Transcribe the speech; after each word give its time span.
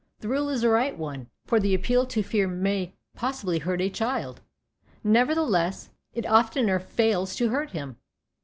The 0.21 0.27
rule 0.27 0.49
is 0.49 0.63
a 0.63 0.69
right 0.69 0.97
one, 0.97 1.29
for 1.45 1.59
the 1.59 1.75
appeal 1.75 2.07
to 2.07 2.23
fear 2.23 2.47
may 2.47 2.95
possibly 3.15 3.59
hurt 3.59 3.81
a 3.81 3.89
child; 3.91 4.41
nevertheless, 5.03 5.91
it 6.11 6.25
oftener 6.25 6.79
fails 6.79 7.35
to 7.35 7.49
hurt 7.49 7.69
him. 7.69 7.97